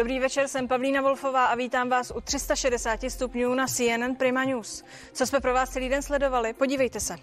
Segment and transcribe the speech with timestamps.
[0.00, 4.84] Dobrý večer, jsem Pavlína Wolfová a vítám vás u 360 stupňů na CNN Prima News.
[5.12, 6.52] Co jsme pro vás celý den sledovali?
[6.52, 7.16] Podívejte se.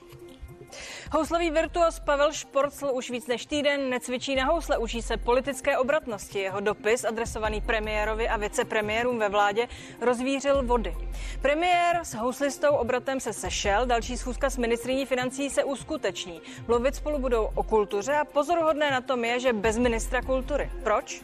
[1.11, 6.39] Houslový virtuos Pavel Šporcl už víc než týden necvičí na housle, učí se politické obratnosti.
[6.39, 9.67] Jeho dopis, adresovaný premiérovi a vicepremiérům ve vládě,
[10.01, 10.95] rozvířil vody.
[11.41, 16.41] Premiér s houslistou obratem se sešel, další schůzka s ministriní financí se uskuteční.
[16.67, 20.71] Mluvit spolu budou o kultuře a pozoruhodné na tom je, že bez ministra kultury.
[20.83, 21.21] Proč?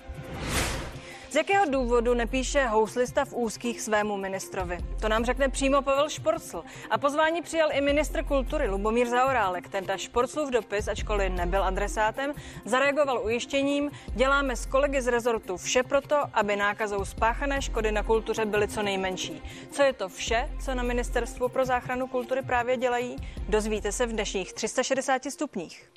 [1.33, 4.77] Z jakého důvodu nepíše houslista v úzkých svému ministrovi?
[5.01, 6.63] To nám řekne přímo Pavel Šporcl.
[6.89, 9.69] A pozvání přijal i ministr kultury Lubomír Zaorálek.
[9.69, 12.33] Tenta Šporclův dopis, ačkoliv nebyl adresátem,
[12.65, 18.45] zareagoval ujištěním, děláme s kolegy z rezortu vše proto, aby nákazou spáchané škody na kultuře
[18.45, 19.43] byly co nejmenší.
[19.71, 23.15] Co je to vše, co na Ministerstvu pro záchranu kultury právě dělají?
[23.49, 25.89] Dozvíte se v dnešních 360 stupních.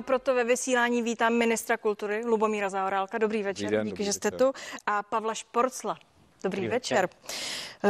[0.00, 3.18] A proto ve vysílání vítám ministra kultury Lubomíra Zaorálka.
[3.18, 4.46] Dobrý večer, den, díky, dobrý že jste večer.
[4.46, 4.52] tu.
[4.86, 5.94] A Pavla Šporcla.
[6.44, 7.08] Dobrý, Dobrý večer.
[7.84, 7.88] Eh,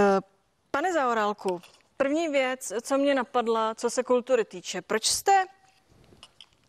[0.71, 1.61] Pane Zaorálku,
[1.97, 4.83] první věc, co mě napadla, co se kultury týče.
[4.83, 5.45] Proč jste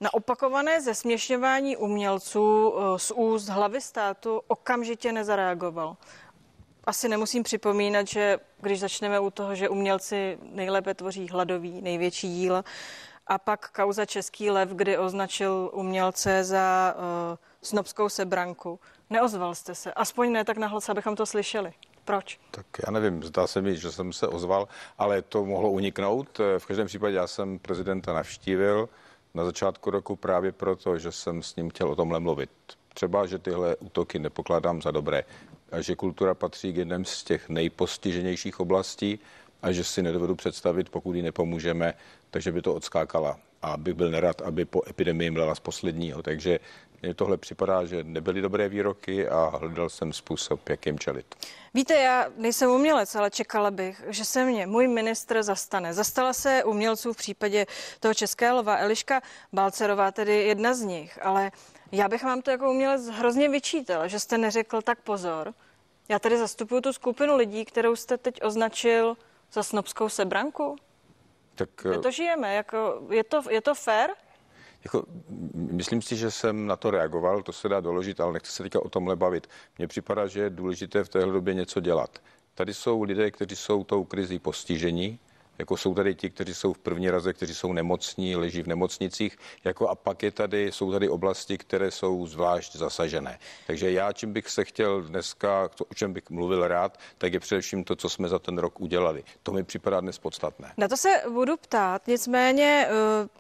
[0.02, 5.98] na opakované zesměšňování umělců eh, z úst hlavy státu okamžitě nezareagoval?
[6.86, 12.64] Asi nemusím připomínat, že když začneme u toho, že umělci nejlépe tvoří hladový, největší díla,
[13.32, 18.80] a pak kauza Český lev, kdy označil umělce za uh, snobskou sebranku.
[19.10, 21.74] Neozval jste se, aspoň ne tak nahlas, abychom to slyšeli.
[22.06, 22.40] Proč?
[22.52, 26.40] Tak já nevím, zdá se mi, že jsem se ozval, ale to mohlo uniknout.
[26.58, 28.90] V každém případě já jsem prezidenta navštívil
[29.34, 32.50] na začátku roku právě proto, že jsem s ním chtěl o tomhle mluvit.
[32.94, 35.24] Třeba, že tyhle útoky nepokládám za dobré
[35.80, 39.20] že kultura patří k jedním z těch nejpostiženějších oblastí
[39.62, 41.94] a že si nedovedu představit, pokud jí nepomůžeme,
[42.32, 43.40] takže by to odskákala.
[43.62, 46.24] A bych byl nerad, aby po epidemii mlela z posledního.
[46.24, 46.60] Takže
[47.02, 51.36] mně tohle připadá, že nebyly dobré výroky a hledal jsem způsob, jak jim čelit.
[51.74, 55.94] Víte, já nejsem umělec, ale čekala bych, že se mě můj ministr zastane.
[55.94, 57.66] Zastala se umělců v případě
[58.00, 59.22] toho české lova Eliška
[59.54, 61.52] Balcerová, tedy jedna z nich, ale
[61.92, 65.54] já bych vám to jako umělec hrozně vyčítal, že jste neřekl tak pozor.
[66.10, 69.18] Já tady zastupuju tu skupinu lidí, kterou jste teď označil
[69.54, 70.76] za snobskou sebranku.
[71.56, 72.56] Tak Kde to žijeme?
[72.56, 74.10] Jako, je, to, je to fair?
[74.84, 75.06] Jako,
[75.54, 78.86] myslím si, že jsem na to reagoval, to se dá doložit, ale nechci se teďka
[78.86, 79.48] o tomhle bavit.
[79.78, 82.20] Mně připadá, že je důležité v téhle době něco dělat.
[82.56, 85.20] Tady jsou lidé, kteří jsou tou krizí postižení,
[85.62, 89.38] jako jsou tady ti, kteří jsou v první raze, kteří jsou nemocní, leží v nemocnicích,
[89.64, 93.40] jako a pak je tady, jsou tady oblasti, které jsou zvlášť zasažené.
[93.68, 97.84] Takže já, čím bych se chtěl dneska, o čem bych mluvil rád, tak je především
[97.84, 99.24] to, co jsme za ten rok udělali.
[99.44, 100.74] To mi připadá dnes podstatné.
[100.78, 102.94] Na to se budu ptát, nicméně eh,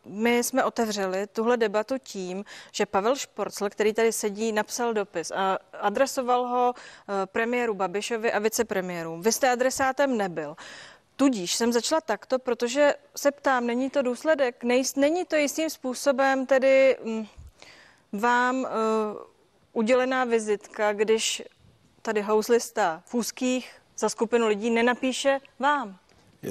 [0.06, 5.58] my jsme otevřeli tuhle debatu tím, že Pavel Šporcl, který tady sedí, napsal dopis a
[5.74, 9.22] adresoval ho eh, premiéru Babišovi a vicepremiérům.
[9.22, 10.56] Vy jste adresátem nebyl.
[11.22, 16.46] Tudíž jsem začala takto, protože se ptám, není to důsledek, nejist, není to jistým způsobem
[16.46, 17.26] tedy mm,
[18.12, 18.68] vám uh,
[19.74, 21.44] udělená vizitka, když
[22.02, 25.98] tady houslista v úzkých za skupinu lidí nenapíše vám.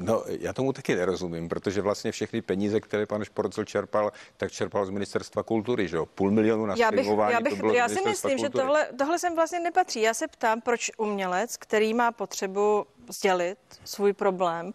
[0.00, 4.86] No, já tomu taky nerozumím, protože vlastně všechny peníze, které pan Šporcel čerpal, tak čerpal
[4.86, 6.06] z ministerstva kultury, že jo?
[6.06, 8.64] Půl milionu na Já, bych, já, to bych, bylo z já si myslím, že kultury.
[8.64, 10.00] tohle, tohle sem vlastně nepatří.
[10.00, 14.72] Já se ptám, proč umělec, který má potřebu sdělit svůj problém,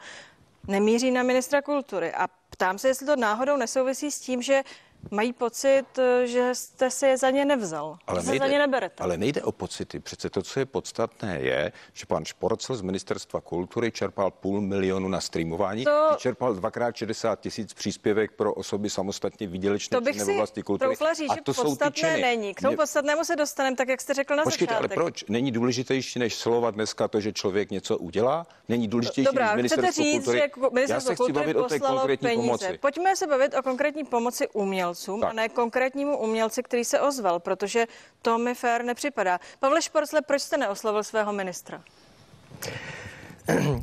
[0.68, 2.14] nemíří na ministra kultury.
[2.14, 4.64] A ptám se, jestli to náhodou nesouvisí s tím, že
[5.12, 5.84] mají pocit,
[6.26, 7.98] že jste si je za ně nevzal.
[8.08, 9.04] Ale že se za ně neberete.
[9.04, 10.00] ale nejde o pocity.
[10.00, 15.08] Přece to, co je podstatné, je, že pan Šporcel z ministerstva kultury čerpal půl milionu
[15.10, 20.32] na streamování, To- čerpal dvakrát 60 tisíc příspěvek pro osoby samostatně výdělečné To bych si
[20.32, 20.88] oblasti kultury.
[20.96, 22.22] troufla říct, A že to jsou ty podstatné činy.
[22.22, 22.54] není.
[22.54, 24.96] K tomu Mě- podstatnému se dostaneme, tak jak jste řekl na Počkejte, ale začátek.
[24.98, 25.24] proč?
[25.30, 28.48] Není důležitější než slova dneska to, že člověk něco udělá?
[28.70, 30.40] Není důležitější Dobrá, než ministerstvo říct, kultury?
[30.40, 32.42] že ku- Já ministerstvo se chci kultury bavit o té konkrétní peníze.
[32.48, 32.78] pomoci.
[32.78, 34.48] Pojďme se bavit o konkrétní pomoci
[34.96, 35.30] umělcům Tak.
[35.30, 37.86] a ne konkrétnímu umělci, který se ozval, protože
[38.22, 39.40] to mi fér nepřipadá.
[39.60, 41.82] Pavle Šporcle, proč jste neoslovil svého ministra?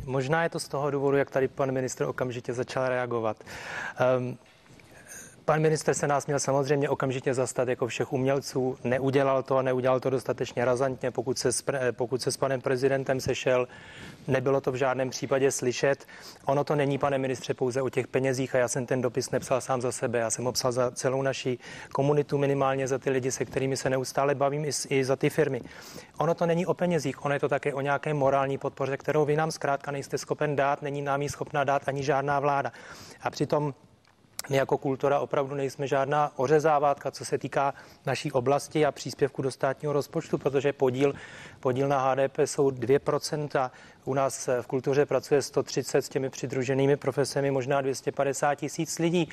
[0.05, 3.37] Možná je to z toho důvodu, jak tady pan ministr okamžitě začal reagovat.
[4.19, 4.39] Um,
[5.45, 8.79] Pan minister se nás měl samozřejmě okamžitě zastat jako všech umělců.
[8.85, 12.61] Neudělal to a neudělal to dostatečně razantně, pokud se, s, pre- pokud se s panem
[12.61, 13.69] prezidentem sešel.
[14.29, 16.07] Nebylo to v žádném případě slyšet.
[16.45, 19.61] Ono to není, pane ministře, pouze o těch penězích a já jsem ten dopis nepsal
[19.61, 20.19] sám za sebe.
[20.19, 21.59] Já jsem ho psal za celou naší
[21.93, 25.61] komunitu, minimálně za ty lidi, se kterými se neustále bavím, i, i za ty firmy.
[26.19, 29.37] Ono to není o penězích, ono je to také o nějaké morální podpoře, kterou vy
[29.37, 32.73] nám zkrátka nejste schopen dát, není nám ji schopna dát ani žádná vláda.
[33.23, 33.75] A přitom
[34.51, 37.75] my jako kultura opravdu nejsme žádná ořezávátka, co se týká
[38.07, 41.15] naší oblasti a příspěvku do státního rozpočtu, protože podíl,
[41.61, 43.71] podíl na HDP jsou 2%.
[44.05, 49.29] U nás v kultuře pracuje 130 s těmi přidruženými profesemi, možná 250 tisíc lidí.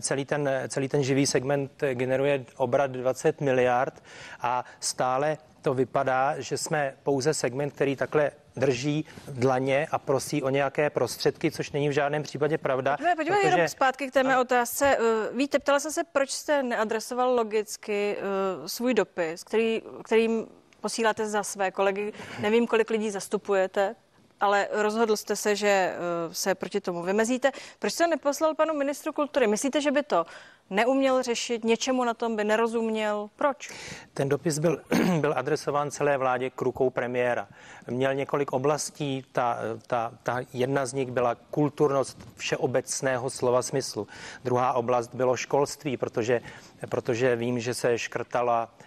[0.00, 4.02] Celý ten, celý ten živý segment generuje obrat 20 miliard
[4.40, 10.48] a stále to vypadá, že jsme pouze segment, který takhle drží dlaně a prosí o
[10.48, 12.96] nějaké prostředky, což není v žádném případě pravda.
[12.96, 13.48] Pojďme, pojďme protože...
[13.48, 14.98] jenom zpátky k té mé otázce.
[14.98, 18.16] Eh, víte, ptala jsem se, proč jste neadresoval logicky
[18.60, 20.46] uh, svůj dopis, který, kterým
[20.80, 22.12] posíláte za své kolegy.
[22.40, 23.94] Nevím, kolik lidí zastupujete,
[24.40, 25.94] ale rozhodl jste se, že
[26.26, 27.52] uh, se proti tomu vymezíte.
[27.78, 29.46] Proč jste neposlal panu ministru kultury?
[29.46, 30.26] Myslíte, že by to
[30.70, 33.30] neuměl řešit, něčemu na tom by nerozuměl?
[33.36, 33.70] Proč?
[34.14, 34.82] Ten dopis byl,
[35.20, 37.48] byl adresován celé vládě k rukou premiéra.
[37.90, 44.08] Měl několik oblastí, ta, ta, ta jedna z nich byla kulturnost všeobecného slova smyslu.
[44.44, 46.40] Druhá oblast bylo školství, protože,
[46.88, 48.85] protože vím, že se škrtala Eh, eh,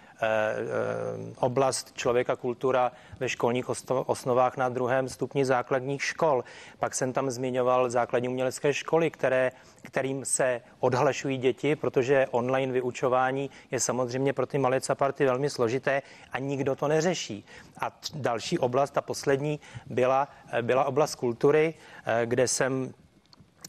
[1.40, 3.70] oblast člověka kultura ve školních
[4.06, 6.44] osnovách na druhém stupni základních škol.
[6.80, 9.52] Pak jsem tam zmiňoval základní umělecké školy, které,
[9.82, 16.02] kterým se odhlašují děti, protože online vyučování je samozřejmě pro ty malé caparty velmi složité
[16.32, 17.46] a nikdo to neřeší.
[17.82, 21.74] A další oblast, ta poslední, byla, eh, byla oblast kultury,
[22.26, 22.94] kde jsem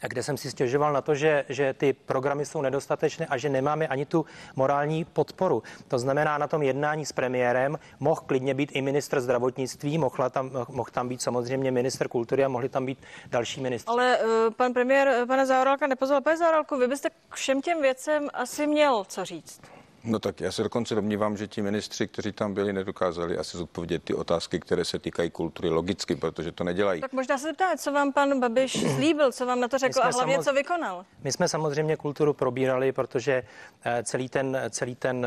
[0.07, 3.87] kde jsem si stěžoval na to, že, že ty programy jsou nedostatečné a že nemáme
[3.87, 4.25] ani tu
[4.55, 5.63] morální podporu.
[5.87, 10.51] To znamená, na tom jednání s premiérem mohl klidně být i ministr zdravotnictví, mohl tam,
[10.69, 13.87] mohl tam být samozřejmě minister kultury a mohli tam být další ministři.
[13.87, 16.21] Ale uh, pan premiér, pane Zaorálka, nepozval.
[16.21, 19.61] Pane Zaorálku, vy byste k všem těm věcem asi měl co říct.
[20.03, 24.03] No tak já se dokonce domnívám, že ti ministři, kteří tam byli, nedokázali asi zodpovědět
[24.03, 27.01] ty otázky, které se týkají kultury logicky, protože to nedělají.
[27.01, 30.09] Tak možná se zeptáte, co vám pan Babiš slíbil, co vám na to řekl a
[30.09, 30.45] hlavně samoz...
[30.45, 31.05] co vykonal.
[31.23, 33.43] My jsme samozřejmě kulturu probírali, protože
[33.83, 35.25] eh, celý ten, celý ten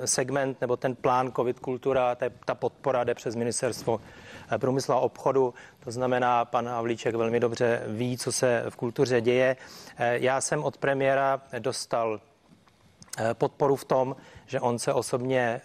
[0.00, 4.00] eh, segment nebo ten plán COVID kultura, ta podpora jde přes ministerstvo
[4.50, 5.54] eh, průmyslu a obchodu.
[5.84, 9.56] To znamená, pan Havlíček velmi dobře ví, co se v kultuře děje.
[9.98, 12.35] Já jsem od premiéra dostal Eh,
[13.34, 14.16] podporu v tom,
[14.46, 15.62] že on se osobně eh,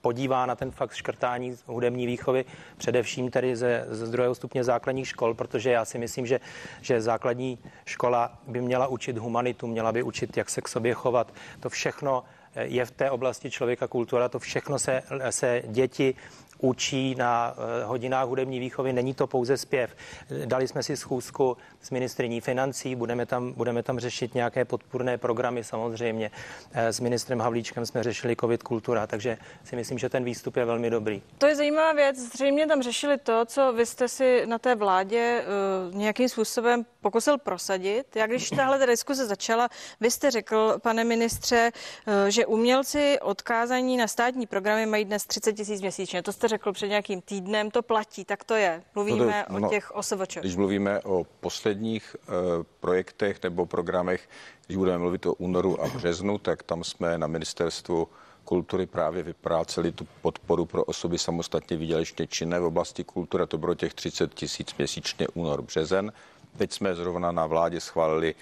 [0.00, 2.44] podívá na ten fakt škrtání hudební výchovy,
[2.76, 6.40] především tedy ze, ze druhého stupně základních škol, protože já si myslím, že,
[6.80, 11.34] že základní škola by měla učit humanitu, měla by učit, jak se k sobě chovat.
[11.60, 12.24] To všechno
[12.54, 16.14] eh, je v té oblasti člověka kultura, to všechno se, se děti
[16.62, 18.92] učí na eh, hodinách hudební výchovy.
[18.92, 19.96] Není to pouze zpěv.
[20.44, 25.64] Dali jsme si schůzku s ministriní financí, budeme tam, budeme tam řešit nějaké podpůrné programy
[25.64, 26.30] samozřejmě.
[26.72, 30.64] Eh, s ministrem Havlíčkem jsme řešili COVID kultura, takže si myslím, že ten výstup je
[30.64, 31.22] velmi dobrý.
[31.38, 32.18] To je zajímavá věc.
[32.18, 35.44] Zřejmě tam řešili to, co vy jste si na té vládě
[35.90, 38.16] uh, nějakým způsobem pokusil prosadit.
[38.16, 39.68] Jak když tahle diskuse začala,
[40.00, 41.70] vy jste řekl, pane ministře,
[42.06, 46.22] uh, že umělci odkázaní na státní programy mají dnes 30 tisíc měsíčně.
[46.22, 48.82] To jste řekl před nějakým týdnem, to platí, tak to je.
[48.94, 50.38] Mluvíme no to, no, o těch OSVČ.
[50.38, 52.34] Když mluvíme o posledních uh,
[52.80, 54.28] projektech nebo programech,
[54.66, 58.08] když budeme mluvit o únoru a březnu, tak tam jsme na ministerstvu
[58.44, 63.46] kultury právě vypráceli tu podporu pro osoby samostatně výdělečně činné v oblasti kultury.
[63.46, 66.12] To bylo těch 30 tisíc měsíčně únor, březen.
[66.56, 68.34] Teď jsme zrovna na vládě schválili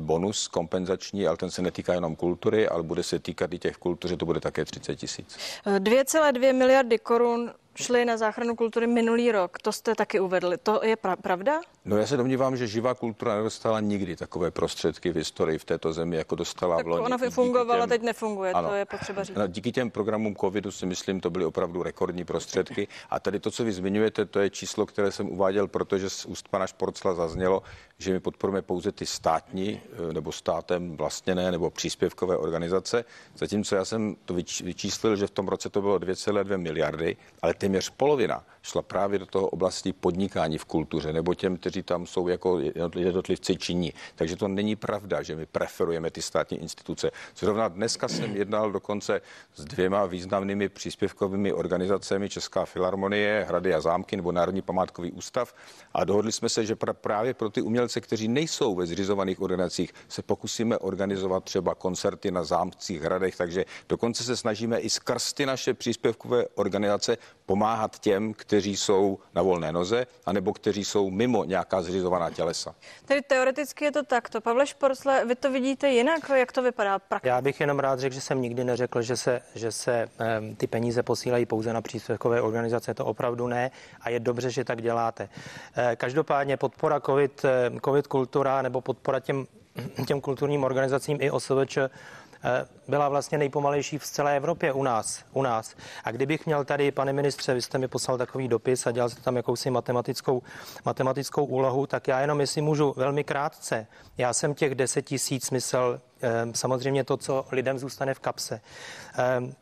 [0.00, 4.16] bonus kompenzační, ale ten se netýká jenom kultury, ale bude se týkat i těch kultury,
[4.16, 5.38] to bude také 30 tisíc.
[5.66, 9.58] 2,2 miliardy korun šli na záchranu kultury minulý rok.
[9.58, 10.58] To jste taky uvedli.
[10.58, 11.60] To je pra- pravda?
[11.88, 15.92] No já se domnívám, že živá kultura nedostala nikdy takové prostředky v historii v této
[15.92, 17.04] zemi, jako dostala tak v loni.
[17.04, 17.88] Ona fungovala, těm...
[17.88, 18.68] teď nefunguje, ano.
[18.68, 19.36] to je potřeba říct.
[19.36, 22.88] No, díky těm programům covidu si myslím, to byly opravdu rekordní prostředky.
[23.10, 26.48] A tady to, co vy zmiňujete, to je číslo, které jsem uváděl, protože z úst
[26.48, 27.62] pana Šporcla zaznělo,
[27.98, 33.04] že my podporujeme pouze ty státní eh, nebo státem vlastněné nebo příspěvkové organizace,
[33.36, 37.90] zatímco já jsem to vyčíslil, že v tom roce to bylo 2,2 miliardy, ale téměř
[37.90, 42.60] polovina šla právě do toho oblasti podnikání v kultuře nebo těm, kteří tam jsou jako
[42.96, 43.92] jednotlivci činní.
[44.14, 47.10] Takže to není pravda, že my preferujeme ty státní instituce.
[47.36, 49.20] Zrovna dneska jsem jednal dokonce
[49.54, 55.54] s dvěma významnými příspěvkovými organizacemi Česká filharmonie, Hrady a zámky nebo Národní památkový ústav
[55.94, 60.22] a dohodli jsme se, že právě pro ty umělce, kteří nejsou ve zřizovaných organizacích, se
[60.22, 65.74] pokusíme organizovat třeba koncerty na zámcích, hradech, takže dokonce se snažíme i skrz ty naše
[65.74, 72.30] příspěvkové organizace pomáhat těm, kteří jsou na volné noze, anebo kteří jsou mimo nějaká zřizovaná
[72.30, 72.74] tělesa.
[73.04, 74.40] Tedy teoreticky je to takto.
[74.40, 76.30] Pavle Šporcle, vy to vidíte jinak?
[76.34, 77.28] Jak to vypadá prakticky?
[77.28, 80.08] Já bych jenom rád řekl, že jsem nikdy neřekl, že se, že se
[80.40, 82.94] um, ty peníze posílají pouze na příspěvkové organizace.
[82.94, 83.70] To opravdu ne
[84.00, 85.24] a je dobře, že tak děláte.
[85.24, 87.42] Uh, každopádně podpora COVID,
[87.84, 89.46] COVID kultura nebo podpora těm
[90.06, 91.88] těm kulturním organizacím i OSVČ Eh,
[92.88, 95.24] byla vlastně nejpomalejší v celé Evropě u nás.
[95.32, 95.74] U nás.
[96.04, 99.22] A kdybych měl tady, pane ministře, vy jste mi poslal takový dopis a dělal jste
[99.22, 100.42] tam jakousi matematickou,
[100.84, 103.86] matematickou úlohu, tak já jenom, jestli můžu velmi krátce.
[104.18, 108.60] Já jsem těch 10 tisíc myslel eh, samozřejmě to, co lidem zůstane v kapse.
[109.18, 109.54] Eh,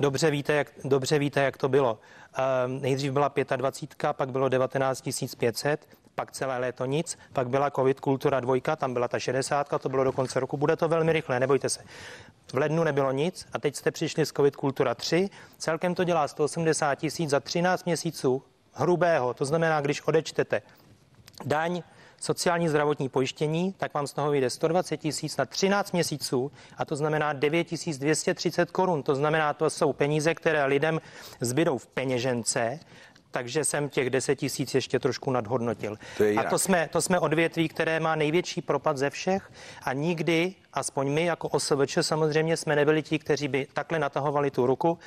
[0.00, 1.98] dobře víte, jak, dobře víte, jak to bylo.
[2.66, 5.02] Nejdřív byla 25, pak bylo 19
[5.38, 9.88] 500, pak celé léto nic, pak byla covid kultura dvojka, tam byla ta 60, to
[9.88, 11.80] bylo do konce roku, bude to velmi rychle, nebojte se.
[12.52, 16.28] V lednu nebylo nic a teď jste přišli z covid kultura 3, celkem to dělá
[16.28, 18.42] 180 tisíc za 13 měsíců
[18.72, 20.62] hrubého, to znamená, když odečtete
[21.44, 21.82] daň,
[22.22, 26.96] sociální zdravotní pojištění, tak vám z toho vyjde 120 tisíc na 13 měsíců a to
[26.96, 27.66] znamená 9
[27.98, 29.02] 230 korun.
[29.02, 31.00] To znamená, to jsou peníze, které lidem
[31.40, 32.80] zbydou v peněžence
[33.32, 35.98] takže jsem těch 10 tisíc ještě trošku nadhodnotil.
[36.18, 39.50] To a to jsme, to jsme odvětví, které má největší propad ze všech
[39.82, 44.66] a nikdy, aspoň my jako OSVČ samozřejmě jsme nebyli ti, kteří by takhle natahovali tu
[44.66, 44.98] ruku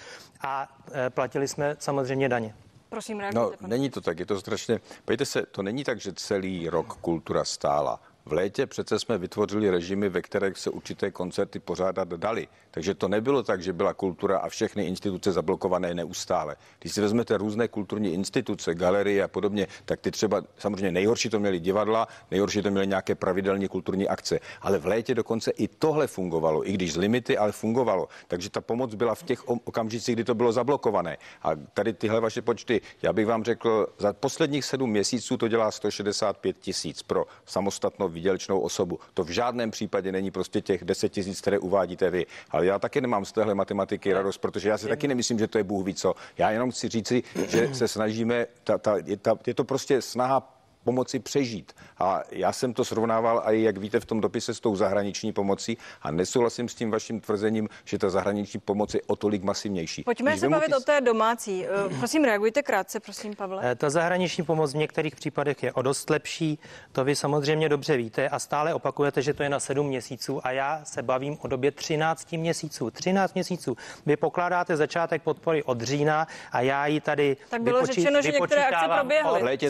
[0.42, 2.56] a e, platili jsme samozřejmě daně.
[2.90, 4.80] Prosím, No, není to tak, je to strašně...
[5.06, 8.00] Pojďte se, to není tak, že celý rok kultura stála.
[8.28, 12.48] V létě přece jsme vytvořili režimy, ve kterých se určité koncerty pořádat dali.
[12.72, 16.56] Takže to nebylo tak, že byla kultura a všechny instituce zablokované neustále.
[16.80, 21.40] Když si vezmete různé kulturní instituce, galerie a podobně, tak ty třeba samozřejmě nejhorší to
[21.40, 24.40] měly divadla, nejhorší to měly nějaké pravidelné kulturní akce.
[24.62, 28.08] Ale v létě dokonce i tohle fungovalo, i když z limity, ale fungovalo.
[28.28, 31.18] Takže ta pomoc byla v těch okamžicích, kdy to bylo zablokované.
[31.44, 35.72] A tady tyhle vaše počty, já bych vám řekl, za posledních sedm měsíců to dělá
[35.72, 39.00] 165 tisíc pro samostatnou výdělečnou osobu.
[39.14, 42.26] To v žádném případě není prostě těch 10 tisíc, které uvádíte vy.
[42.50, 45.58] Ale já taky nemám z téhle matematiky radost, protože já si taky nemyslím, že to
[45.58, 46.14] je Bůh ví co.
[46.38, 50.55] Já jenom chci říci, že se snažíme, ta, ta, je, ta, je to prostě snaha
[50.86, 51.74] pomoci přežít.
[52.00, 55.78] A já jsem to srovnával i, jak víte, v tom dopise s tou zahraniční pomocí
[56.02, 60.04] a nesouhlasím s tím vaším tvrzením, že ta zahraniční pomoc je o tolik masivnější.
[60.04, 60.74] Pojďme Když se bavit ty...
[60.74, 61.66] o té domácí.
[61.66, 63.72] Eh, prosím, reagujte krátce, prosím, Pavle.
[63.72, 66.60] Eh, ta zahraniční pomoc v některých případech je o dost lepší,
[66.92, 70.52] to vy samozřejmě dobře víte a stále opakujete, že to je na 7 měsíců a
[70.52, 72.92] já se bavím o době 13 měsíců.
[72.92, 73.78] 13 měsíců.
[74.06, 78.02] Vy pokládáte začátek podpory od října a já ji tady Tak bylo vypočí...
[78.02, 79.40] řečeno, že některé akce proběhly.
[79.42, 79.70] V létě,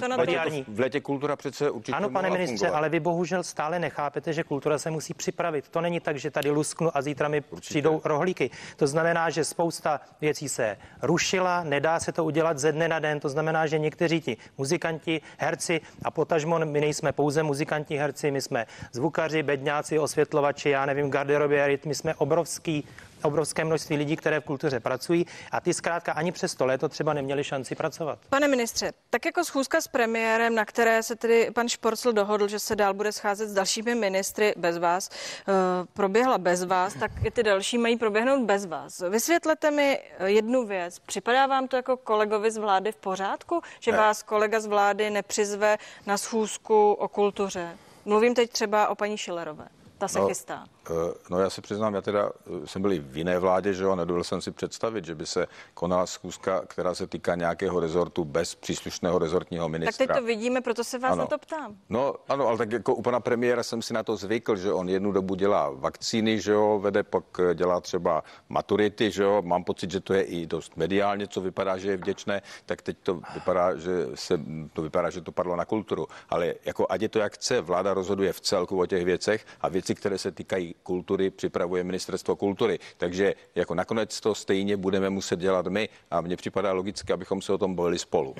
[0.67, 2.77] v létě kultura přece určitě Ano, pane ministře, fungovat.
[2.77, 5.69] ale vy bohužel stále nechápete, že kultura se musí připravit.
[5.69, 7.69] To není tak, že tady lusknu a zítra mi určitě.
[7.69, 8.49] přijdou rohlíky.
[8.77, 13.19] To znamená, že spousta věcí se rušila, nedá se to udělat ze dne na den.
[13.19, 18.41] To znamená, že někteří ti muzikanti, herci a potažmo my nejsme pouze muzikanti, herci, my
[18.41, 22.83] jsme zvukaři, bedňáci, osvětlovači, já nevím, garderobě, my jsme obrovský
[23.23, 27.13] obrovské množství lidí, které v kultuře pracují a ty zkrátka ani přes to léto třeba
[27.13, 28.19] neměli šanci pracovat.
[28.29, 32.59] Pane ministře, tak jako schůzka s premiérem, na které se tedy pan Šporcl dohodl, že
[32.59, 35.53] se dál bude scházet s dalšími ministry bez vás, uh,
[35.93, 39.03] proběhla bez vás, tak i ty další mají proběhnout bez vás.
[39.09, 40.99] Vysvětlete mi jednu věc.
[40.99, 43.97] Připadá vám to jako kolegovi z vlády v pořádku, že ne.
[43.97, 47.77] vás kolega z vlády nepřizve na schůzku o kultuře?
[48.05, 49.67] Mluvím teď třeba o paní Šilerové.
[49.97, 50.65] Ta se no, chystá.
[50.89, 53.95] Eh, no já se přiznám, já teda eh, jsem byl v jiné vládě, že jo,
[53.95, 58.55] nedovedl jsem si představit, že by se konala schůzka, která se týká nějakého rezortu bez
[58.55, 60.05] příslušného rezortního ministra.
[60.05, 61.21] Tak teď to vidíme, proto se vás ano.
[61.21, 61.75] na to ptám.
[61.89, 64.89] No ano, ale tak jako u pana premiéra jsem si na to zvykl, že on
[64.89, 69.63] jednu dobu dělá vakcíny, že jo, vede, pak eh, dělá třeba maturity, že jo, mám
[69.63, 73.21] pocit, že to je i dost mediálně, co vypadá, že je vděčné, tak teď to
[73.33, 74.39] vypadá, že se,
[74.73, 76.07] to vypadá, že to padlo na kulturu.
[76.29, 79.69] Ale jako ať je to jak chce, vláda rozhoduje v celku o těch věcech a
[79.69, 82.79] věci, které se týkají kultury připravuje ministerstvo kultury.
[82.97, 87.53] Takže jako nakonec to stejně budeme muset dělat my a mně připadá logické, abychom se
[87.53, 88.35] o tom bavili spolu.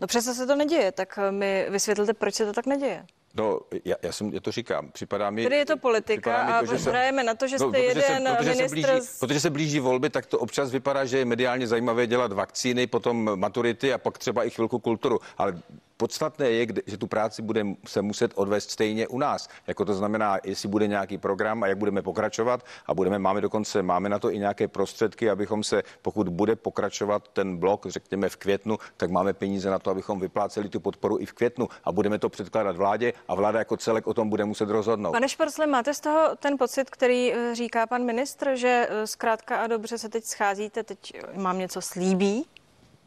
[0.00, 3.06] No přece se to neděje, tak mi vysvětlete, proč se to tak neděje.
[3.34, 5.42] No, já, já, jsem, já to říkám, připadá mi...
[5.42, 8.54] Tedy je to politika a to, hrajeme na to, že no, jste jeden se, protože
[8.54, 8.68] ministr...
[8.68, 12.32] Se blíží, protože se blíží volby, tak to občas vypadá, že je mediálně zajímavé dělat
[12.32, 15.18] vakcíny, potom maturity a pak třeba i chvilku kulturu.
[15.38, 15.62] Ale
[16.02, 19.48] Podstatné je, že tu práci bude se muset odvést stejně u nás.
[19.66, 23.82] Jako to znamená, jestli bude nějaký program a jak budeme pokračovat a budeme, máme dokonce,
[23.82, 28.36] máme na to i nějaké prostředky, abychom se, pokud bude pokračovat ten blok, řekněme v
[28.36, 32.18] květnu, tak máme peníze na to, abychom vypláceli tu podporu i v květnu a budeme
[32.18, 35.12] to předkládat vládě a vláda jako celek o tom bude muset rozhodnout.
[35.12, 39.56] Pane Šporcle, máte z toho ten pocit, který eh, říká pan ministr, že eh, zkrátka
[39.56, 42.46] a dobře se teď scházíte, teď mám něco slíbí,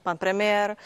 [0.04, 0.78] pan premiér,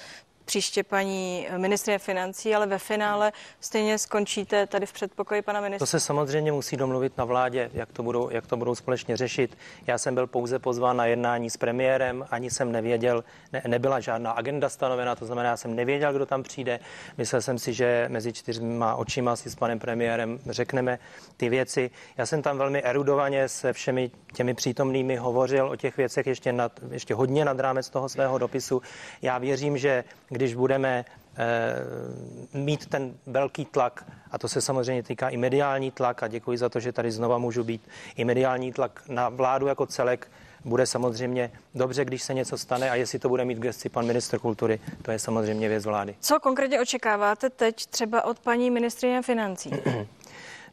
[0.49, 5.85] příště paní ministrině financí, ale ve finále stejně skončíte tady v předpokoji pana ministra.
[5.85, 9.57] To se samozřejmě musí domluvit na vládě, jak to budou, jak to budou společně řešit.
[9.87, 14.31] Já jsem byl pouze pozván na jednání s premiérem, ani jsem nevěděl, ne, nebyla žádná
[14.31, 16.79] agenda stanovena, to znamená, já jsem nevěděl, kdo tam přijde.
[17.17, 20.99] Myslel jsem si, že mezi čtyřma očima si s panem premiérem řekneme
[21.37, 21.91] ty věci.
[22.17, 26.71] Já jsem tam velmi erudovaně se všemi těmi přítomnými hovořil o těch věcech ještě, nad,
[26.91, 28.81] ještě hodně nad rámec toho svého dopisu.
[29.21, 30.03] Já věřím, že
[30.39, 31.05] když budeme
[31.37, 36.57] eh, mít ten velký tlak, a to se samozřejmě týká i mediální tlak, a děkuji
[36.57, 37.81] za to, že tady znova můžu být,
[38.15, 40.31] i mediální tlak na vládu jako celek,
[40.65, 44.39] bude samozřejmě dobře, když se něco stane a jestli to bude mít gesci pan ministr
[44.39, 46.15] kultury, to je samozřejmě věc vlády.
[46.19, 49.71] Co konkrétně očekáváte teď třeba od paní ministrině financí?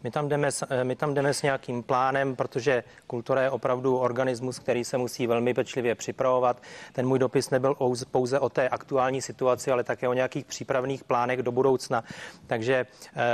[0.07, 4.59] My tam, jdeme, eh, my tam jdeme s nějakým plánem, protože kultura je opravdu organismus,
[4.59, 6.63] který se musí velmi pečlivě připravovat.
[6.93, 7.77] Ten můj dopis nebyl
[8.11, 12.05] pouze o té aktuální situaci, ale také o nějakých přípravných plánech do budoucna.
[12.47, 13.25] Takže eh,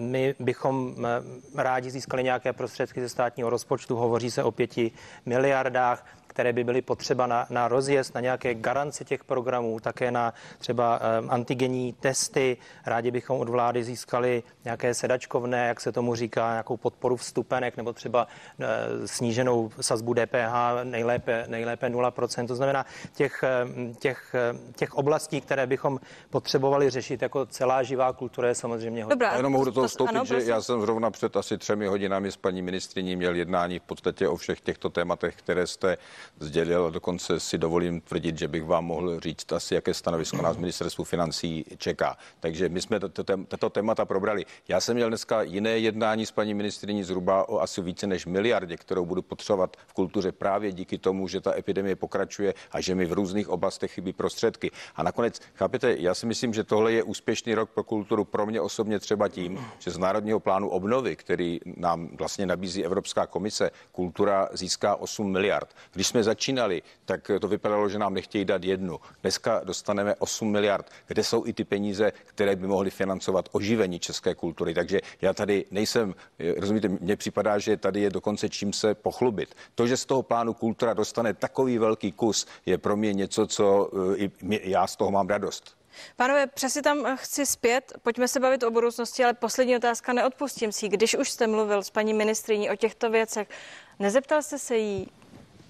[0.00, 3.96] my bychom eh, rádi získali nějaké prostředky ze státního rozpočtu.
[3.96, 4.90] Hovoří se o pěti
[5.26, 10.34] miliardách které by byly potřeba na, na rozjezd, na nějaké garance těch programů, také na
[10.58, 12.56] třeba um, antigenní testy.
[12.86, 17.92] Rádi bychom od vlády získali nějaké sedačkovné, jak se tomu říká, nějakou podporu vstupenek nebo
[17.92, 18.66] třeba uh,
[19.06, 22.46] sníženou sazbu DPH, nejlépe, nejlépe 0%.
[22.46, 23.44] To znamená těch,
[23.98, 24.34] těch,
[24.76, 26.00] těch oblastí, které bychom
[26.30, 29.14] potřebovali řešit jako celá živá kultura je samozřejmě hodně.
[29.14, 32.32] Dobrá, jenom mohu do toho vstoupit, ano, že já jsem zrovna před asi třemi hodinami
[32.32, 35.96] s paní ministriní měl jednání v podstatě o všech těchto tématech, které jste
[36.40, 36.90] sdělil.
[36.90, 41.64] Dokonce si dovolím tvrdit, že bych vám mohl říct asi, jaké stanovisko nás ministerstvu financí
[41.78, 42.16] čeká.
[42.40, 43.00] Takže my jsme
[43.48, 44.44] tato témata probrali.
[44.68, 48.76] Já jsem měl dneska jiné jednání s paní ministriní zhruba o asi více než miliardě,
[48.76, 53.06] kterou budu potřebovat v kultuře právě díky tomu, že ta epidemie pokračuje a že mi
[53.06, 54.70] v různých oblastech chybí prostředky.
[54.96, 58.60] A nakonec, chápete, já si myslím, že tohle je úspěšný rok pro kulturu pro mě
[58.60, 64.48] osobně třeba tím, že z Národního plánu obnovy, který nám vlastně nabízí Evropská komise, kultura
[64.52, 65.74] získá 8 miliard.
[65.92, 69.00] Když jsme začínali, tak to vypadalo, že nám nechtějí dát jednu.
[69.22, 74.34] Dneska dostaneme 8 miliard, kde jsou i ty peníze, které by mohly financovat oživení české
[74.34, 74.74] kultury.
[74.74, 76.14] Takže já tady nejsem,
[76.56, 79.54] rozumíte, mně připadá, že tady je dokonce čím se pochlubit.
[79.74, 83.90] To, že z toho plánu kultura dostane takový velký kus, je pro mě něco, co
[84.18, 84.30] eh, i
[84.70, 85.76] já z toho mám radost.
[86.16, 90.88] Pánové, přesně tam chci zpět, pojďme se bavit o budoucnosti, ale poslední otázka, neodpustím si.
[90.88, 93.48] Když už jste mluvil s paní ministriní o těchto věcech,
[93.98, 95.08] nezeptal jste se jí,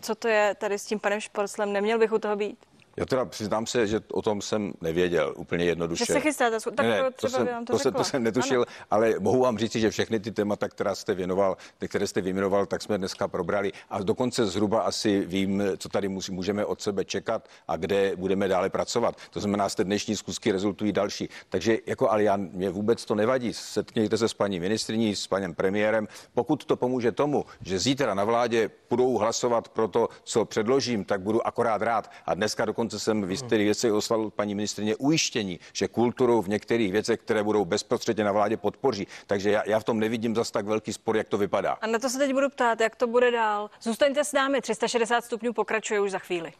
[0.00, 2.58] co to je tady s tím panem Šporclem, neměl bych u toho být?
[2.96, 6.04] Já teda přiznám se, že o tom jsem nevěděl úplně jednoduše.
[6.04, 8.86] Že se chystáte, tak ne, to, jsem, to, to, se, to jsem netušil, ano.
[8.90, 11.56] ale mohu vám říct, že všechny ty témata, která jste věnoval,
[11.88, 16.32] které jste vyjmenoval, tak jsme dneska probrali a dokonce zhruba asi vím, co tady musí,
[16.32, 19.16] můžeme od sebe čekat a kde budeme dále pracovat.
[19.30, 21.28] To znamená, z té dnešní zkusky rezultují další.
[21.48, 23.52] Takže jako ale já, mě vůbec to nevadí.
[23.52, 26.08] Setkněte se s paní ministriní, s panem premiérem.
[26.34, 31.20] Pokud to pomůže tomu, že zítra na vládě budou hlasovat pro to, co předložím, tak
[31.20, 32.10] budu akorát rád.
[32.26, 36.48] A dneska dokonce dokonce jsem v některých věcech oslal paní ministrině ujištění, že kulturu v
[36.48, 39.06] některých věcech, které budou bezprostředně na vládě podpoří.
[39.26, 41.72] Takže já, já v tom nevidím zas tak velký spor, jak to vypadá.
[41.72, 43.70] A na to se teď budu ptát, jak to bude dál.
[43.82, 46.52] Zůstaňte s námi, 360 stupňů pokračuje už za chvíli.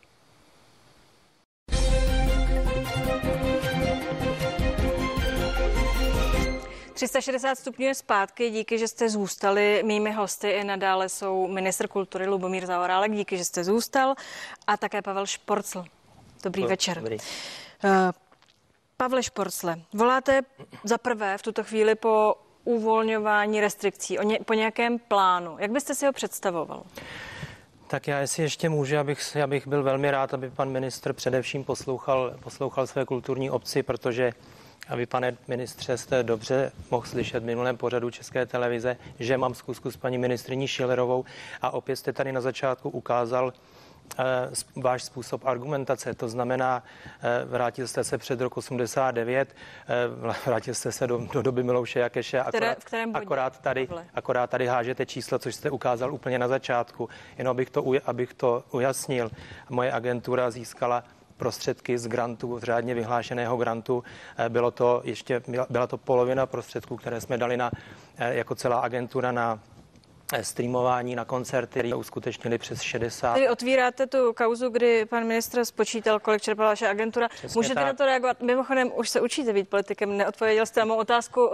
[6.97, 9.83] 360 stupňů je zpátky, díky, že jste zůstali.
[9.85, 14.15] Mými hosty i nadále jsou ministr kultury Lubomír Zaorálek, díky, že jste zůstal,
[14.67, 15.85] a také Pavel Šporcl.
[16.47, 16.97] Dobrý no, večer.
[16.97, 17.17] Dobrý.
[17.85, 17.91] Uh,
[18.97, 20.43] Pavle Šporcle, voláte
[20.85, 25.57] za prvé v tuto chvíli po uvolňování restrikcí, o ně, po nějakém plánu.
[25.59, 26.83] Jak byste si ho představoval?
[27.87, 32.37] Tak já jestli ještě můžu, abych, abych byl velmi rád, aby pan ministr především poslouchal,
[32.43, 34.33] poslouchal své kulturní obci, protože
[34.89, 39.55] a vy, pane ministře, jste dobře mohl slyšet v minulém pořadu České televize, že mám
[39.55, 41.25] zkusku s paní ministriní Šilerovou
[41.63, 43.76] a opět jste tady na začátku ukázal, Eh,
[44.77, 46.15] váš způsob argumentace.
[46.15, 46.83] To znamená,
[47.23, 49.55] eh, vrátil jste se před rok 89,
[49.89, 49.95] eh,
[50.47, 52.79] vrátil jste se do, do doby Milouše Jakeše, akorát,
[53.15, 57.09] akorát, tady, akorát tady hážete číslo, což jste ukázal úplně na začátku.
[57.39, 59.31] Jenom abych to, abych to ujasnil,
[59.71, 61.05] moje agentura získala
[61.37, 64.05] prostředky z grantu, z řádně vyhlášeného grantu.
[64.49, 67.71] Bylo to ještě, byla to polovina prostředků, které jsme dali na,
[68.19, 69.76] jako celá agentura na Eh,
[70.41, 73.35] streamování na koncerty, které uskutečnili přes 60.
[73.35, 77.29] Tedy otvíráte tu kauzu, kdy pan ministr spočítal, kolik čerpala vaše agentura.
[77.29, 77.87] Přesně Můžete tak.
[77.87, 78.43] na to reagovat?
[78.43, 81.51] Mimochodem, už se učíte být politikem, neodpověděl jste na mou otázku.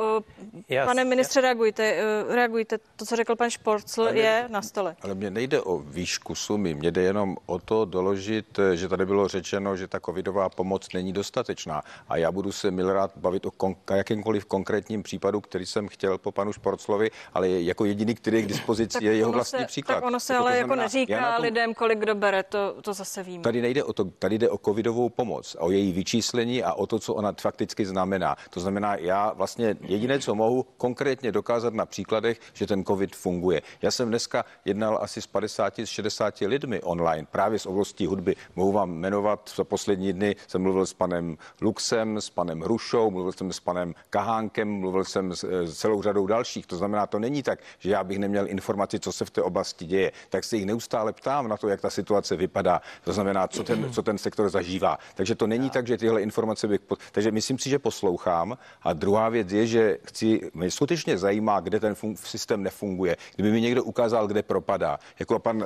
[0.69, 1.43] Jas, Pane ministře, jas.
[1.45, 1.95] reagujte,
[2.31, 2.79] eh, reagujte.
[2.97, 4.97] To, co řekl pan Šporcl, ale je na stole.
[5.03, 9.07] Ale mně nejde o výšku sumy, mně jde jenom o to doložit, eh, že tady
[9.07, 11.83] bylo řečeno, že ta covidová pomoc není dostatečná.
[12.09, 16.19] A já budu se mil rád bavit o kon- jakýmkoliv konkrétním případu, který jsem chtěl
[16.19, 19.95] po panu Šporclovi, ale jako jediný, který k dispozici tak je jeho vlastní se, příklad.
[19.95, 23.23] Tak ono se jako ale jako neříká tom, lidem, kolik kdo bere, to, to zase
[23.23, 23.45] víme.
[23.45, 26.99] Tady nejde o to, tady jde o covidovou pomoc, o její vyčíslení a o to,
[26.99, 28.37] co ona fakticky znamená.
[28.51, 33.63] To znamená, já vlastně jediné, co mohu konkrétně dokázat na příkladech, že ten covid funguje.
[33.83, 38.37] Já jsem dneska jednal asi s 50, 60 lidmi online, právě z oblasti hudby.
[38.57, 43.33] Mohu vám jmenovat, za poslední dny jsem mluvil s panem Luxem, s panem Hrušou, mluvil
[43.33, 46.67] jsem s panem Kahánkem, mluvil jsem s, s celou řadou dalších.
[46.67, 49.85] To znamená, to není tak, že já bych neměl informaci, co se v té oblasti
[49.85, 52.81] děje, tak se jich neustále ptám na to, jak ta situace vypadá.
[53.05, 54.99] To znamená, co ten, co ten sektor zažívá.
[55.15, 56.81] Takže to není tak, že tyhle informace bych.
[57.13, 58.59] Takže myslím si, že poslouchám.
[58.83, 63.17] A druhá věc je, že chci, mě skutečně zajímá, kde ten fun- systém nefunguje.
[63.35, 64.99] Kdyby mi někdo ukázal, kde propadá.
[65.19, 65.65] Jako pan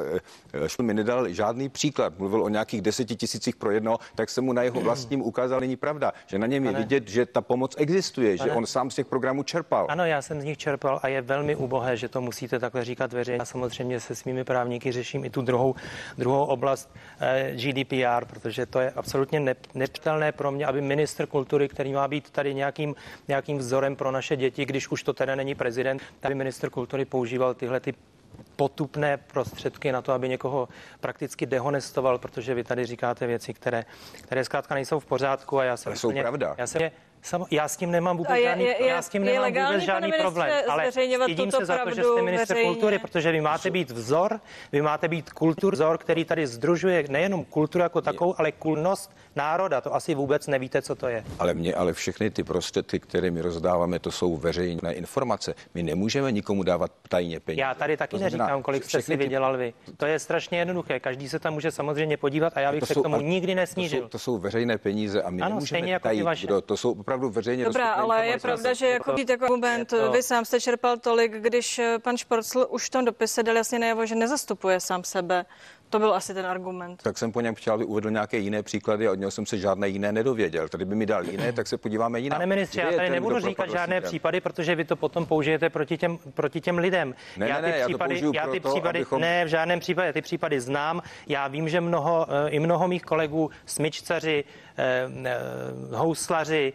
[0.54, 4.44] eh, Šul mi nedal žádný příklad, mluvil o nějakých deseti tisících pro jedno, tak jsem
[4.44, 7.74] mu na jeho vlastním ukázal, není pravda, že na něm je vidět, že ta pomoc
[7.78, 9.86] existuje, že on sám z těch programů čerpal.
[9.88, 13.12] Ano, já jsem z nich čerpal a je velmi ubohé, že to musíte takhle říkat
[13.12, 13.38] veřejně.
[13.40, 15.74] Já samozřejmě se svými právníky řeším i tu druhou,
[16.18, 21.68] druhou oblast eh, GDPR, protože to je absolutně ne, nepřitelné pro mě, aby minister kultury,
[21.68, 22.94] který má být tady nějakým,
[23.28, 27.54] nějakým vzorem pro naše děti, když už to teda není prezident, aby minister kultury používal
[27.54, 27.94] tyhle ty
[28.56, 30.68] potupné prostředky na to, aby někoho
[31.00, 33.84] prakticky dehonestoval, protože vy tady říkáte věci, které,
[34.22, 35.96] které zkrátka nejsou v pořádku a já jsem...
[35.96, 36.54] jsou pravda.
[36.58, 36.90] Já jsem,
[37.26, 39.74] Samo, já s tím nemám vůbec je, žádný, je, je, já s tím nemám legální,
[39.74, 42.72] vůbec žádný problém, ale stydím se za to, že jste minister veřejně.
[42.72, 44.40] kultury, protože vy máte být vzor,
[44.72, 49.80] vy máte být kultur, vzor, který tady združuje nejenom kulturu jako takovou, ale kulnost národa.
[49.80, 51.24] To asi vůbec nevíte, co to je.
[51.38, 55.54] Ale mě, ale všechny ty prostředky, které my rozdáváme, to jsou veřejné informace.
[55.74, 57.60] My nemůžeme nikomu dávat tajně peníze.
[57.60, 59.74] Já tady taky neříkám, kolik jste si vydělal vy.
[59.96, 61.00] To je strašně jednoduché.
[61.00, 63.54] Každý se tam může samozřejmě podívat a já bych to se jsou, k tomu nikdy
[63.54, 64.00] nesnížil.
[64.00, 66.92] To jsou, to jsou veřejné peníze a my ano, nemůžeme jako tajit, kdo, to jsou
[66.92, 70.10] opravdu veřejně Dobrá, ale je pravda, že jako být jako argument, to...
[70.12, 74.06] vy sám jste čerpal tolik, když pan Šporcl už v tom dopise dal jasně najevo,
[74.06, 75.44] že nezastupuje sám sebe.
[75.90, 77.02] To byl asi ten argument.
[77.02, 79.58] Tak jsem po něm chtěl, aby uvedl nějaké jiné příklady a od něho jsem se
[79.58, 80.68] žádné jiné nedověděl.
[80.68, 82.36] Tady by mi dal jiné, tak se podíváme jinak.
[82.36, 86.18] Pane ministře, já tady nebudu říkat žádné případy, protože vy to potom použijete proti těm,
[86.34, 87.14] proti těm lidem.
[87.36, 89.20] Ne, já ty ne, případy, já, já ty případy, abychom...
[89.20, 91.02] ne, v žádném případě, ty případy znám.
[91.26, 94.44] Já vím, že mnoho, eh, i mnoho mých kolegů, smyčcaři,
[94.76, 95.38] eh, eh,
[95.92, 96.72] houslaři,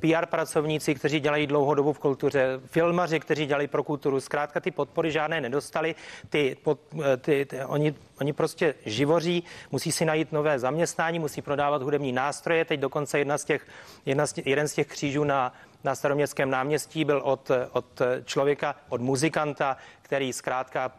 [0.00, 5.10] PR pracovníci, kteří dělají dlouhodobu v kultuře, filmaři, kteří dělají pro kulturu, zkrátka ty podpory
[5.10, 5.94] žádné nedostali.
[6.28, 6.78] Ty, pod,
[7.20, 12.64] ty, ty, oni, oni prostě živoří, musí si najít nové zaměstnání, musí prodávat hudební nástroje.
[12.64, 13.66] Teď dokonce jedna z těch,
[14.06, 15.52] jedna z jeden z těch křížů na
[15.84, 20.92] na staroměstském náměstí byl od, od člověka, od muzikanta, který zkrátka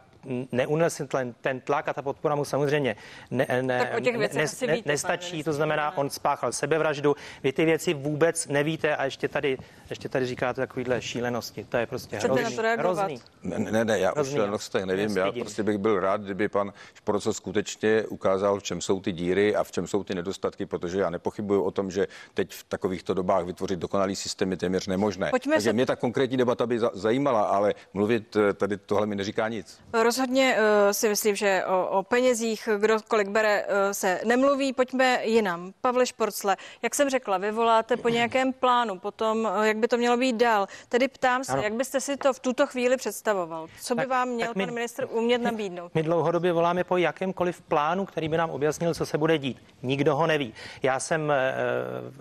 [0.52, 2.96] neunesl ten, ten tlak a ta podpora mu samozřejmě
[3.30, 7.16] ne, ne, tak o těch ne, ne, víte, nestačí, to znamená, on spáchal sebevraždu.
[7.42, 9.58] Vy ty věci vůbec nevíte a ještě tady,
[9.90, 11.64] ještě tady říkáte takovýhle šílenosti.
[11.64, 12.56] To je prostě hrozný.
[12.78, 13.20] hrozný.
[13.42, 14.32] Ne, ne, ne, já hrozný.
[14.32, 15.16] o šílenostech nevím.
[15.16, 19.56] Já prostě bych byl rád, kdyby pan Šporco skutečně ukázal, v čem jsou ty díry
[19.56, 23.14] a v čem jsou ty nedostatky, protože já nepochybuju o tom, že teď v takovýchto
[23.14, 25.30] dobách vytvořit dokonalý systém je téměř nemožné.
[25.30, 25.72] Pojďme Takže se...
[25.72, 29.78] mě ta konkrétní debata by zajímala, ale mluvit eh, tady tohle mi neříká nic.
[30.14, 34.72] Rozhodně uh, si myslím, že o, o penězích, kdo kolik bere, uh, se nemluví.
[34.72, 35.72] Pojďme jinam.
[35.80, 39.96] Pavle Šporcle, jak jsem řekla, vy voláte po nějakém plánu, potom, uh, jak by to
[39.96, 40.66] mělo být dál.
[40.88, 41.62] Tedy ptám se, ano.
[41.62, 43.66] jak byste si to v tuto chvíli představoval?
[43.80, 45.94] Co by tak, vám měl my, pan ministr umět nabídnout?
[45.94, 49.62] My dlouhodobě voláme po jakémkoliv plánu, který by nám objasnil, co se bude dít.
[49.82, 50.54] Nikdo ho neví.
[50.82, 51.32] Já jsem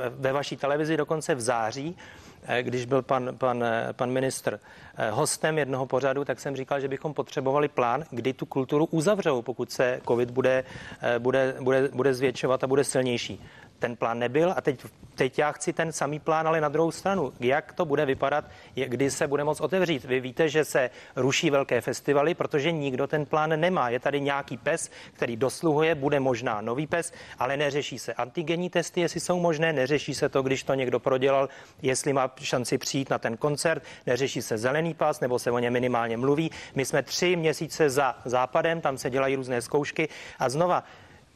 [0.09, 1.97] ve vaší televizi dokonce v září
[2.61, 4.59] když byl pan, pan, eh, pan ministr
[4.97, 9.41] eh, hostem jednoho pořadu, tak jsem říkal, že bychom potřebovali plán, kdy tu kulturu uzavřou,
[9.41, 10.63] pokud se COVID bude,
[11.19, 13.41] bude, bude, bude zvětšovat a bude silnější
[13.83, 17.33] ten plán nebyl a teď, teď já chci ten samý plán, ale na druhou stranu.
[17.39, 20.05] Jak to bude vypadat, kdy se bude moc otevřít?
[20.05, 23.89] Vy víte, že se ruší velké festivaly, protože nikdo ten plán nemá.
[23.89, 29.01] Je tady nějaký pes, který dosluhuje, bude možná nový pes, ale neřeší se antigenní testy,
[29.01, 31.49] jestli jsou možné, neřeší se to, když to někdo prodělal,
[31.81, 35.71] jestli má šanci přijít na ten koncert, neřeší se zelený pas, nebo se o ně
[35.71, 36.51] minimálně mluví.
[36.75, 40.83] My jsme tři měsíce za západem, tam se dělají různé zkoušky a znova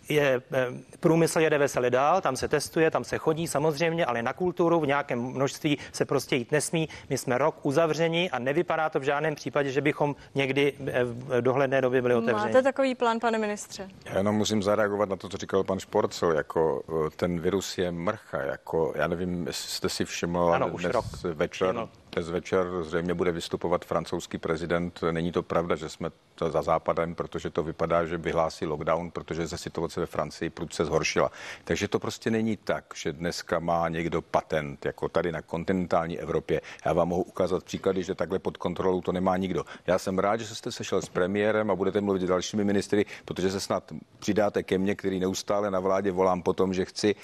[0.09, 0.67] je, eh,
[0.99, 4.87] průmysl jede veselé dál, tam se testuje, tam se chodí samozřejmě, ale na kulturu v
[4.87, 6.89] nějakém množství se prostě jít nesmí.
[7.09, 11.41] My jsme rok uzavřeni a nevypadá to v žádném případě, že bychom někdy eh, v
[11.41, 12.53] dohledné době byli otevřeni.
[12.53, 13.87] Máte takový plán, pane ministře?
[14.05, 17.91] Já jenom musím zareagovat na to, co říkal pan Šporcel, jako eh, ten virus je
[17.91, 21.89] mrcha, jako já nevím, jestli jste si všiml, ano, dnes rok večer, všiml.
[22.17, 24.99] Dnes večer zřejmě bude vystupovat francouzský prezident.
[25.11, 26.11] Není to pravda, že jsme
[26.49, 31.31] za západem, protože to vypadá, že vyhlásí lockdown, protože ze situace ve Francii prudce zhoršila.
[31.63, 36.61] Takže to prostě není tak, že dneska má někdo patent, jako tady na kontinentální Evropě.
[36.85, 39.65] Já vám mohu ukázat příklady, že takhle pod kontrolou to nemá nikdo.
[39.87, 43.51] Já jsem rád, že jste sešel s premiérem a budete mluvit s dalšími ministry, protože
[43.51, 47.15] se snad přidáte ke mně, který neustále na vládě volám po tom, že chci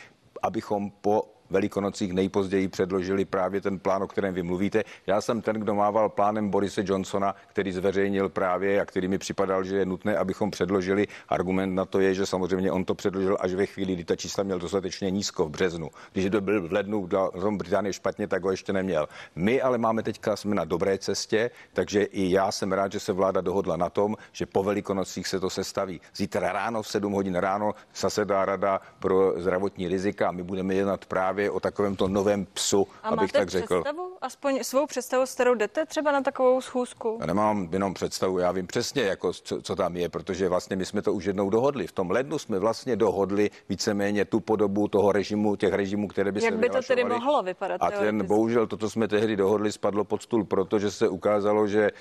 [0.44, 4.84] abychom po Velikonocích nejpozději předložili právě ten plán, o kterém vy mluvíte.
[5.08, 9.64] Já jsem ten, kdo mával plánem Borise Johnsona, který zveřejnil právě a který mi připadal,
[9.64, 11.08] že je nutné, abychom předložili.
[11.30, 14.44] Argument na to je, že samozřejmě on to předložil až ve chvíli, kdy ta čísla
[14.44, 15.90] měl dostatečně nízko v březnu.
[16.12, 19.08] Když to byl v lednu v Británie špatně, tak ho ještě neměl.
[19.36, 23.14] My ale máme teďka, jsme na dobré cestě, takže i já jsem rád, že se
[23.14, 26.02] vláda dohodla na tom, že po Velikonocích se to sestaví.
[26.16, 31.06] Zítra ráno v 7 hodin ráno zasedá rada pro zdravotní rizika a my budeme jednat
[31.06, 33.82] právě právě o takovémto novém psu, a abych tak řekl.
[33.82, 37.18] Představu, aspoň svou představu, s kterou jdete třeba na takovou schůzku?
[37.20, 40.86] Já nemám jenom představu, já vím přesně, jako, co, co tam je, protože vlastně my
[40.86, 41.88] jsme to už jednou dohodli.
[41.88, 46.44] V tom lednu jsme vlastně dohodli víceméně tu podobu toho režimu, těch režimů, které by
[46.44, 47.82] Jak se by to tedy mohlo vypadat?
[47.82, 51.92] A ten bohužel to, co jsme tehdy dohodli, spadlo pod stůl, protože se ukázalo, že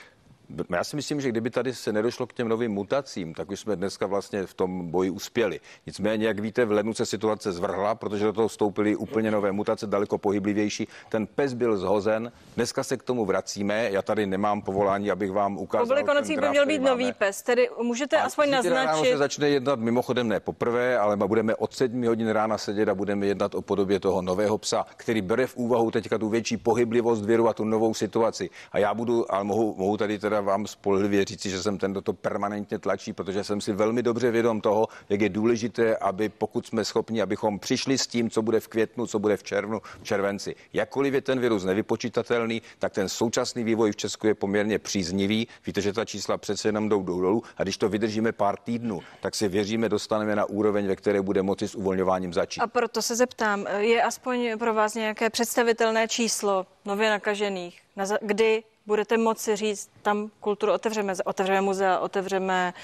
[0.77, 3.77] já si myslím, že kdyby tady se nedošlo k těm novým mutacím, tak už jsme
[3.77, 5.61] dneska vlastně v tom boji uspěli.
[5.87, 9.87] Nicméně, jak víte, v lednu se situace zvrhla, protože do toho vstoupily úplně nové mutace,
[9.87, 10.89] daleko pohyblivější.
[11.09, 13.91] Ten pes byl zhozen, dneska se k tomu vracíme.
[13.91, 15.87] Já tady nemám povolání, abych vám ukázal.
[15.87, 18.87] Po Velikonocích by měl být nový pes, tedy můžete a aspoň naznačit.
[18.87, 22.95] Ráno se začne jednat mimochodem ne poprvé, ale budeme od 7 hodin rána sedět a
[22.95, 27.25] budeme jednat o podobě toho nového psa, který bere v úvahu teďka tu větší pohyblivost
[27.25, 28.51] věru a tu novou situaci.
[28.73, 32.01] A já budu, ale mohu, mohu tady teda vám spolehlivě říci, že jsem ten, kdo
[32.01, 36.67] to permanentně tlačí, protože jsem si velmi dobře vědom toho, jak je důležité, aby pokud
[36.67, 40.05] jsme schopni, abychom přišli s tím, co bude v květnu, co bude v červnu, v
[40.05, 40.55] červenci.
[40.73, 45.49] Jakkoliv je ten virus nevypočítatelný, tak ten současný vývoj v Česku je poměrně příznivý.
[45.67, 49.35] Víte, že ta čísla přece jenom jdou dolů a když to vydržíme pár týdnů, tak
[49.35, 52.61] si věříme, dostaneme na úroveň, ve které bude moci s uvolňováním začít.
[52.61, 57.81] A proto se zeptám, je aspoň pro vás nějaké představitelné číslo nově nakažených,
[58.21, 62.75] kdy budete moci říct, tam kulturu otevřeme, otevřeme muzea, otevřeme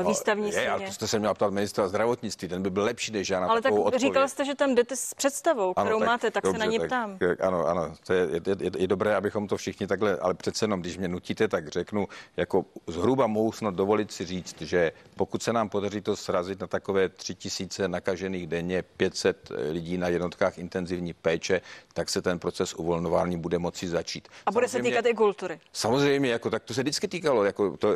[0.00, 0.70] uh, výstavní no, síně.
[0.70, 3.46] Ale to jste se měl ptát ministra zdravotnictví, ten by byl lepší než já na
[3.46, 4.00] Ale tak odpověď.
[4.00, 6.70] říkal jste, že tam jdete s představou, kterou ano, tak, máte, tak dobře, se na
[6.70, 7.18] ní ptám.
[7.18, 10.64] Tak, ano, ano, to je, je, je, je, dobré, abychom to všichni takhle, ale přece
[10.64, 15.42] jenom, když mě nutíte, tak řeknu, jako zhruba mohu snad dovolit si říct, že pokud
[15.42, 20.58] se nám podaří to srazit na takové tři tisíce nakažených denně, 500 lidí na jednotkách
[20.58, 21.60] intenzivní péče,
[21.92, 24.28] tak se ten proces uvolňování bude moci začít.
[24.46, 25.37] A bude Samozřejmě, se týkat i kultury.
[25.72, 27.94] Samozřejmě, jako tak to se vždycky týkalo, jako to,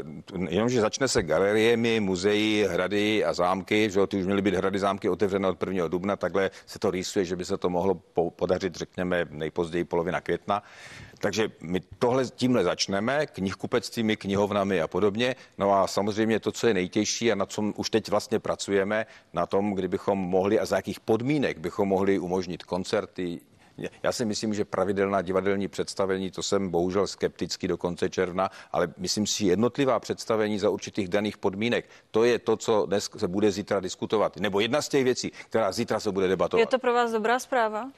[0.49, 4.79] jenom, že začne se galeriemi, muzeí, hrady a zámky, že ty už měly být hrady,
[4.79, 5.89] zámky otevřené od 1.
[5.89, 7.95] dubna, takhle se to rýsuje, že by se to mohlo
[8.37, 10.63] podařit, řekněme, nejpozději polovina května.
[11.19, 15.37] Takže my tohle tímhle začneme, knihkupectvími, knihovnami a podobně.
[15.59, 19.47] No a samozřejmě to, co je nejtěžší a na čem už teď vlastně pracujeme, na
[19.47, 23.41] tom, kdybychom mohli a za jakých podmínek bychom mohli umožnit koncerty,
[24.03, 28.89] já si myslím, že pravidelná divadelní představení, to jsem bohužel skeptický do konce června, ale
[28.97, 33.53] myslím si jednotlivá představení za určitých daných podmínek, to je to, co dnes se bude
[33.53, 34.37] zítra diskutovat.
[34.37, 36.61] Nebo jedna z těch věcí, která zítra se bude debatovat.
[36.61, 37.91] Je to pro vás dobrá zpráva?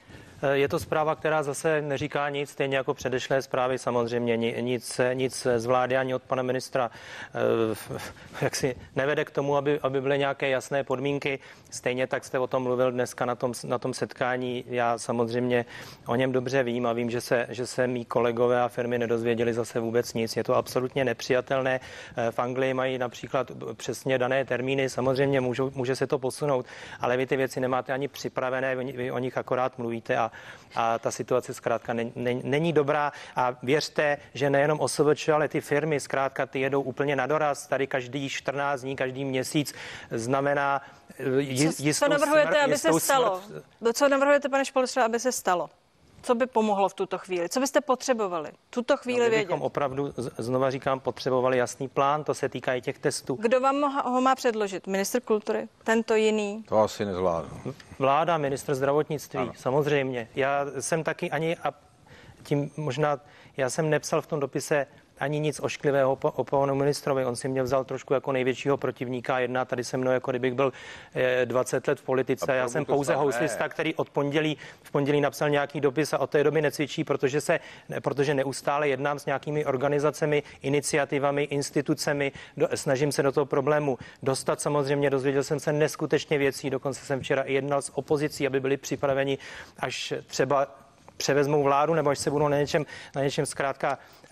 [0.45, 5.47] Eh, je to zpráva, která zase neříká nic, stejně jako předešlé zprávy samozřejmě nic, nic
[5.57, 6.91] z vlády ani od pana ministra
[7.35, 8.01] eh,
[8.41, 11.39] jak si nevede k tomu, aby, aby byly nějaké jasné podmínky.
[11.71, 14.65] Stejně tak jste o tom mluvil dneska na tom, na tom setkání.
[14.67, 15.65] Já samozřejmě
[16.07, 19.55] o něm dobře vím a vím, že se, že se mý kolegové a firmy nedozvěděli
[19.55, 20.37] zase vůbec nic.
[20.37, 21.81] Je to absolutně nepřijatelné.
[22.17, 24.89] Eh, v Anglii mají například přesně dané termíny.
[24.89, 26.67] Samozřejmě můžou, může se to posunout,
[27.01, 30.31] ale vy ty věci nemáte ani připravené, vy o nich akorát mluvíte a,
[30.75, 33.13] a ta situace zkrátka ne, ne, není dobrá.
[33.37, 37.67] A věřte, že nejenom OSVČ, ale ty firmy zkrátka ty jedou úplně na doraz.
[37.67, 39.75] Tady každý 14 dní, každý měsíc
[40.11, 40.83] znamená
[41.17, 43.41] co, co navrhujete, smrt, aby se stalo?
[43.47, 43.97] Smrt.
[43.97, 45.71] Co navrhujete, pane Špolstra, aby se stalo?
[46.25, 47.49] Co by pomohlo v tuto chvíli?
[47.49, 49.55] Co byste potřebovali tuto chvíli no, vědět?
[49.61, 53.39] opravdu, znova říkám, potřebovali jasný plán, to se týká i těch testů.
[53.41, 54.87] Kdo vám ho má předložit?
[54.87, 55.69] Minister kultury?
[55.85, 56.63] Tento jiný?
[56.69, 57.75] To asi nezvládnu.
[57.99, 59.53] Vláda, minister zdravotnictví, ano.
[59.57, 60.29] samozřejmě.
[60.35, 61.75] Já jsem taky ani, a
[62.43, 63.21] tím možná,
[63.57, 64.87] já jsem nepsal v tom dopise
[65.19, 67.25] ani nic ošklivého po- o panu ministrovi.
[67.25, 70.55] On si mě vzal trošku jako největšího protivníka a jedná tady se mnou, jako kdybych
[70.55, 70.73] byl
[71.15, 72.55] eh, 20 let v politice.
[72.55, 76.45] Já jsem pouze houslista, který od pondělí v pondělí napsal nějaký dopis a od té
[76.45, 77.61] doby necvičí, protože se,
[78.01, 84.61] protože neustále jednám s nějakými organizacemi, iniciativami, institucemi, do, snažím se do toho problému dostat.
[84.61, 88.77] Samozřejmě dozvěděl jsem se neskutečně věcí, dokonce jsem včera i jednal s opozicí, aby byli
[88.77, 89.39] připraveni,
[89.79, 90.85] až třeba
[91.17, 94.24] převezmou vládu nebo až se budou na něčem, na něčem zkrátka eh,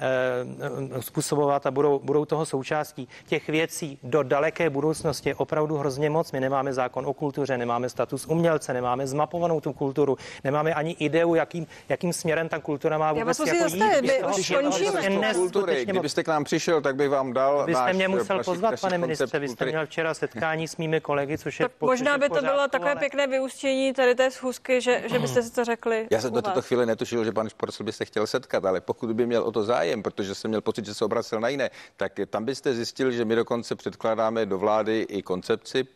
[1.01, 3.09] způsobovat a budou, budou toho součástí.
[3.27, 6.33] Těch věcí do daleké budoucnosti je opravdu hrozně moc.
[6.33, 11.35] My nemáme zákon o kultuře, nemáme status umělce, nemáme zmapovanou tu kulturu, nemáme ani ideu,
[11.35, 14.03] jakým, jakým směrem ta kultura má vůbec vás musím jako jít.
[14.03, 15.35] my už končíme.
[15.35, 15.85] kultury.
[15.87, 18.81] Kdybyste k nám přišel, tak bych vám dal Vy jste mě musel naši- pozvat, naši
[18.81, 22.19] pane ministře, vy jste měl včera setkání s mými kolegy, což je Tak po- možná
[22.19, 25.53] by to pořádku, bylo takové ale- pěkné vyústění tady té schůzky, že, že byste si
[25.53, 26.07] to řekli.
[26.11, 26.67] Já jsem do této vás.
[26.67, 29.63] chvíli netušil, že pan Šporcel by se chtěl setkat, ale pokud by měl o to
[29.65, 33.25] zájem, protože jsem měl pocit, že se obracel na jiné, tak tam byste zjistil, že
[33.25, 35.87] my dokonce předkládáme do vlády i koncepci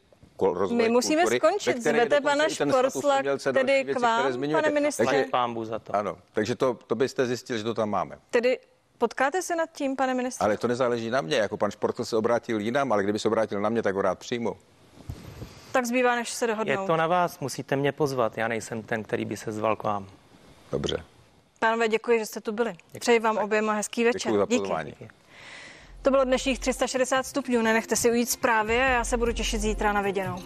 [0.71, 1.77] My musíme kultury, skončit.
[1.77, 4.63] je Zvete pana Šporcla tedy k věci, vám, zmiňujete.
[4.63, 5.05] pane ministře?
[5.05, 5.97] Takže, pánbu za to.
[5.97, 8.19] ano, takže to, to byste zjistil, že to tam máme.
[8.31, 8.59] Tedy
[8.99, 10.45] potkáte se nad tím, pane ministře?
[10.45, 13.61] Ale to nezáleží na mě, jako pan Športl se obrátil jinam, ale kdyby se obrátil
[13.61, 14.57] na mě, tak ho rád přijmu.
[15.73, 16.87] Tak zbývá, než se Je dohodnou.
[16.87, 18.39] to na vás, musíte mě pozvat.
[18.39, 20.09] Já nejsem ten, který by se zval k vám.
[20.73, 21.05] Dobře.
[21.59, 22.75] Pánové, děkuji, že jste tu byli.
[22.99, 24.33] Přeji vám oběma hezký večer.
[24.33, 24.59] Děkuji za Díky.
[24.61, 24.95] pozvání.
[26.03, 27.63] To bylo dnešních 360 stupňů.
[27.63, 30.39] Nenechte si ujít zprávy a já se budu těšit zítra na viděnou.